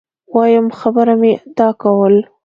[0.35, 2.15] وایم خبره مي دا کول